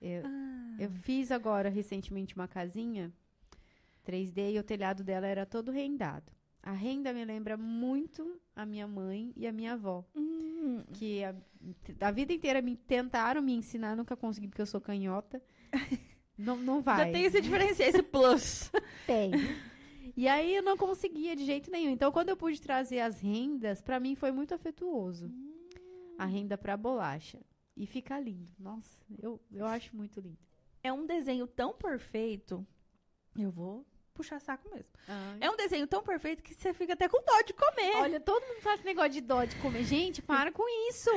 [0.00, 0.76] Eu, Ah.
[0.78, 3.12] eu fiz agora recentemente uma casinha
[4.04, 6.32] 3D e o telhado dela era todo rendado.
[6.62, 10.82] A renda me lembra muito a minha mãe e a minha avó, Hum.
[10.92, 11.34] que a,
[12.00, 15.42] a vida inteira me tentaram me ensinar, nunca consegui porque eu sou canhota.
[16.38, 17.04] Não, não vai.
[17.06, 18.70] Já tem esse diferencial, esse plus.
[19.06, 19.30] Tem.
[20.16, 21.90] E aí eu não conseguia de jeito nenhum.
[21.90, 25.30] Então, quando eu pude trazer as rendas, pra mim foi muito afetuoso.
[26.16, 27.38] A renda pra bolacha.
[27.80, 28.52] E fica lindo.
[28.58, 30.36] Nossa, eu, eu acho muito lindo.
[30.82, 32.66] É um desenho tão perfeito.
[33.38, 34.90] Eu vou puxar saco mesmo.
[35.40, 37.96] É um desenho tão perfeito que você fica até com dó de comer.
[37.96, 39.82] Olha, todo mundo faz esse negócio de dó de comer.
[39.84, 41.10] Gente, para com isso.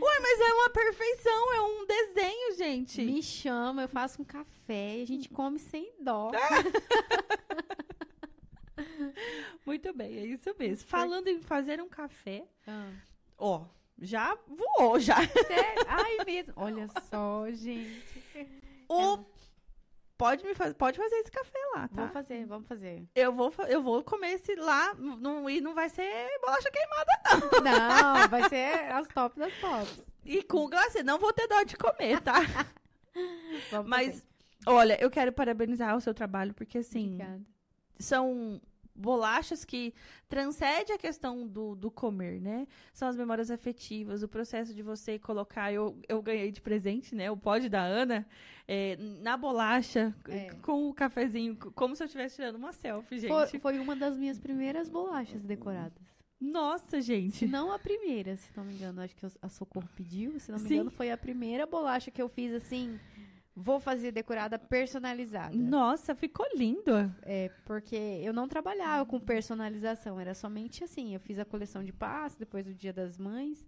[0.00, 3.02] Ué, mas é uma perfeição, é um desenho, gente.
[3.04, 6.30] Me chama, eu faço um café e a gente come sem dó.
[9.66, 10.86] Muito bem, é isso mesmo.
[10.88, 12.92] Falando em fazer um café, Ah.
[13.36, 13.64] ó,
[14.00, 15.16] já voou, já.
[15.46, 15.84] Sério?
[15.86, 16.54] Ai, mesmo.
[16.56, 18.24] Olha só, gente.
[18.88, 19.24] O...
[20.16, 20.74] Pode, me faz...
[20.74, 21.94] Pode fazer esse café lá, tá?
[21.94, 23.08] Vamos fazer, vamos fazer.
[23.14, 27.62] Eu vou, eu vou comer esse lá não, e não vai ser bolacha queimada.
[27.64, 30.12] Não, vai ser as top das tops.
[30.22, 32.34] E com glacê, não vou ter dó de comer, tá?
[33.70, 34.26] Vamos Mas,
[34.66, 37.40] olha, eu quero parabenizar o seu trabalho, porque assim, Obrigada.
[37.98, 38.60] são
[38.94, 39.94] bolachas que
[40.28, 42.66] transcende a questão do, do comer, né?
[42.92, 45.72] São as memórias afetivas, o processo de você colocar.
[45.72, 47.30] Eu, eu ganhei de presente, né?
[47.30, 48.26] O pod da Ana
[48.68, 50.50] é, na bolacha, É.
[50.62, 53.30] com o cafezinho, como se eu estivesse tirando uma selfie, gente.
[53.30, 56.10] Foi, foi uma das minhas primeiras bolachas decoradas.
[56.40, 57.46] Nossa, gente.
[57.46, 59.02] Não a primeira, se não me engano.
[59.02, 60.40] Acho que a Socorro pediu.
[60.40, 60.74] Se não me Sim.
[60.76, 62.98] engano, foi a primeira bolacha que eu fiz assim.
[63.60, 65.54] Vou fazer decorada personalizada.
[65.54, 66.92] Nossa, ficou lindo.
[67.22, 70.18] É, porque eu não trabalhava com personalização.
[70.18, 71.14] Era somente assim.
[71.14, 73.66] Eu fiz a coleção de passos depois do Dia das Mães.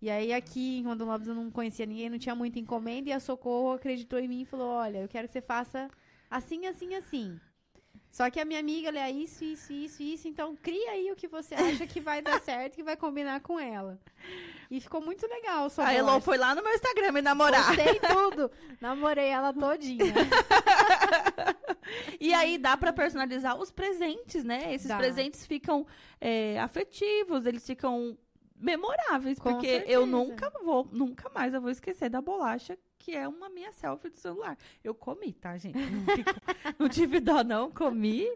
[0.00, 3.18] E aí aqui em Rondonópolis eu não conhecia ninguém, não tinha muita encomenda e a
[3.18, 5.90] Socorro acreditou em mim e falou: "Olha, eu quero que você faça
[6.30, 7.40] assim, assim, assim".
[8.10, 11.16] Só que a minha amiga, ela é isso, isso, isso, isso, então cria aí o
[11.16, 13.98] que você acha que vai dar certo, que vai combinar com ela.
[14.70, 15.68] E ficou muito legal.
[15.78, 17.66] A Elo foi lá no meu Instagram me namorar.
[17.66, 18.50] Postei tudo.
[18.80, 20.12] Namorei ela todinha.
[22.20, 24.74] e aí dá para personalizar os presentes, né?
[24.74, 24.98] Esses dá.
[24.98, 25.86] presentes ficam
[26.20, 28.18] é, afetivos, eles ficam
[28.56, 29.92] memoráveis, Com porque certeza.
[29.92, 34.10] eu nunca vou, nunca mais eu vou esquecer da bolacha que é uma minha selfie
[34.10, 34.56] do celular.
[34.82, 35.78] Eu comi, tá, gente?
[35.78, 36.30] Não, fico,
[36.78, 37.70] não tive dó, não.
[37.70, 38.26] Comi.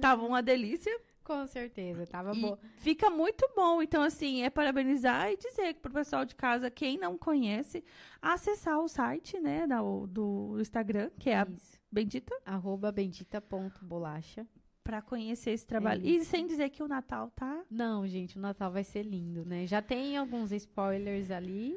[0.00, 0.96] Tava uma delícia.
[1.24, 2.56] Com certeza, tava bom.
[2.76, 3.82] Fica muito bom.
[3.82, 7.82] Então, assim, é parabenizar e dizer pro pessoal de casa, quem não conhece,
[8.22, 11.74] acessar o site, né, do, do Instagram, que é Isso.
[11.74, 12.32] a Bendita.
[12.44, 14.46] Arroba bendita.bolacha.
[14.84, 16.06] Pra conhecer esse trabalho.
[16.06, 17.64] É e sem dizer que o Natal tá.
[17.68, 19.66] Não, gente, o Natal vai ser lindo, né?
[19.66, 21.76] Já tem alguns spoilers ali,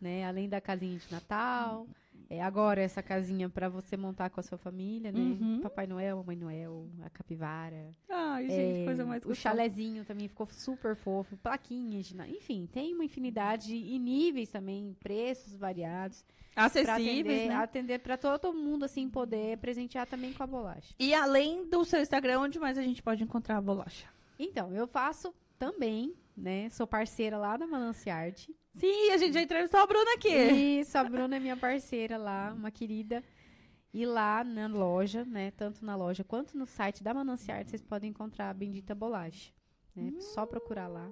[0.00, 0.24] né?
[0.24, 1.86] Além da casinha de Natal.
[2.30, 5.20] É, agora essa casinha para você montar com a sua família, né?
[5.20, 5.60] Uhum.
[5.60, 7.90] Papai Noel, Mamãe Noel, a capivara.
[8.08, 12.94] Ai, gente, é, coisa mais O chalezinho também ficou super fofo, plaquinhas, de, enfim, tem
[12.94, 16.24] uma infinidade e níveis também, preços variados.
[16.56, 17.98] Acessíveis, atender, né?
[17.98, 20.94] para todo mundo assim poder presentear também com a bolacha.
[20.98, 24.06] E além do seu Instagram, onde mais a gente pode encontrar a bolacha?
[24.38, 26.68] Então, eu faço também, né?
[26.70, 28.54] Sou parceira lá da Mananciarte.
[28.74, 30.34] Sim, a gente já entrevistou a Bruna aqui.
[30.80, 33.22] Isso, a Bruna é minha parceira lá, uma querida.
[33.92, 38.10] E lá na loja, né, tanto na loja quanto no site da Mananciarte, vocês podem
[38.10, 39.52] encontrar a Bendita Bolacha.
[39.94, 40.10] Né?
[40.12, 40.20] Hum.
[40.20, 41.08] Só procurar lá.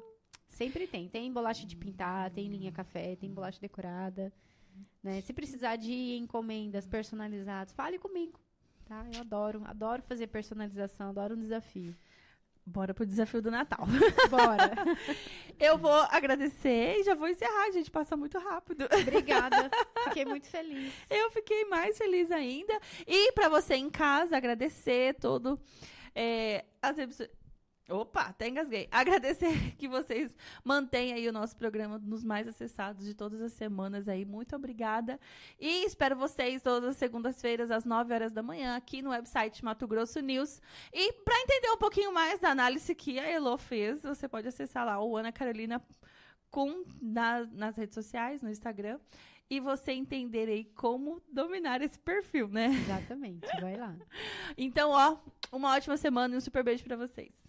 [0.48, 1.08] Sempre tem.
[1.08, 4.32] Tem bolacha de pintar, tem linha café, tem bolacha decorada.
[5.02, 5.20] Né?
[5.20, 8.40] Se precisar de encomendas personalizadas, fale comigo.
[8.84, 9.06] Tá?
[9.14, 11.94] Eu adoro, adoro fazer personalização, adoro um desafio.
[12.64, 13.86] Bora pro desafio do Natal.
[14.30, 14.72] Bora.
[15.58, 18.86] Eu vou agradecer e já vou encerrar, a gente passa muito rápido.
[19.00, 19.70] Obrigada.
[20.04, 20.92] Fiquei muito feliz.
[21.10, 22.78] Eu fiquei mais feliz ainda.
[23.06, 25.58] E para você em casa, agradecer todo
[26.14, 26.96] é, as
[27.88, 28.88] Opa, até engasguei.
[28.92, 34.08] Agradecer que vocês mantenham aí o nosso programa nos mais acessados de todas as semanas
[34.08, 34.24] aí.
[34.24, 35.18] Muito obrigada.
[35.58, 39.86] E espero vocês todas as segundas-feiras, às 9 horas da manhã, aqui no website Mato
[39.86, 40.60] Grosso News.
[40.92, 44.86] E para entender um pouquinho mais da análise que a Elo fez, você pode acessar
[44.86, 45.82] lá o Ana Carolina
[46.50, 49.00] com, na, nas redes sociais, no Instagram.
[49.50, 52.68] E você entender aí como dominar esse perfil, né?
[52.68, 53.94] Exatamente, vai lá.
[54.56, 55.18] Então, ó,
[55.50, 57.42] uma ótima semana e um super beijo para vocês.